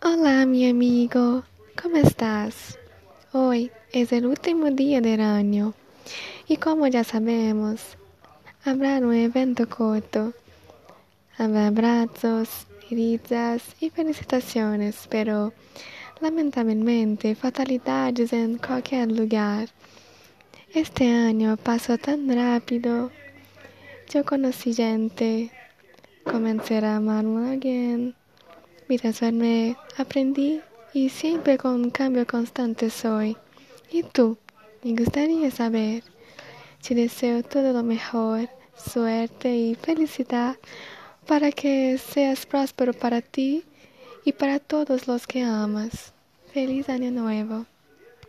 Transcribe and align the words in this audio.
Hola, 0.00 0.46
mi 0.46 0.70
amigo, 0.70 1.42
¿cómo 1.82 1.96
estás? 1.96 2.78
Hoy 3.32 3.72
es 3.90 4.12
el 4.12 4.26
último 4.26 4.70
día 4.70 5.00
del 5.00 5.20
año 5.20 5.74
y 6.46 6.56
como 6.58 6.86
ya 6.86 7.02
sabemos, 7.02 7.96
habrá 8.64 8.98
un 8.98 9.12
evento 9.12 9.68
corto. 9.68 10.34
Habrá 11.36 11.66
abrazos, 11.66 12.68
heridas 12.88 13.74
y 13.80 13.90
felicitaciones, 13.90 15.08
pero 15.10 15.52
lamentablemente 16.20 17.34
fatalidades 17.34 18.32
en 18.32 18.58
cualquier 18.58 19.10
lugar. 19.10 19.68
Este 20.72 21.10
año 21.10 21.56
pasó 21.56 21.98
tan 21.98 22.32
rápido. 22.32 23.10
Yo 24.10 24.24
conocí 24.24 24.74
gente, 24.74 25.50
comencé 26.22 26.78
a 26.78 26.96
amar 26.96 27.24
a 27.26 27.50
alguien 27.50 28.14
me 29.32 29.76
aprendí 29.98 30.62
y 30.94 31.10
siempre 31.10 31.58
con 31.58 31.90
cambio 31.90 32.26
constante 32.26 32.88
soy. 32.88 33.36
¿Y 33.90 34.02
tú? 34.02 34.38
Me 34.82 34.94
gustaría 34.94 35.50
saber. 35.50 36.02
Te 36.86 36.94
deseo 36.94 37.42
todo 37.42 37.72
lo 37.72 37.82
mejor, 37.82 38.48
suerte 38.76 39.54
y 39.54 39.74
felicidad 39.74 40.56
para 41.26 41.52
que 41.52 41.98
seas 41.98 42.46
próspero 42.46 42.94
para 42.94 43.20
ti 43.20 43.64
y 44.24 44.32
para 44.32 44.58
todos 44.58 45.06
los 45.06 45.26
que 45.26 45.42
amas. 45.42 46.14
Feliz 46.52 46.88
año 46.88 47.10
nuevo. 47.10 47.66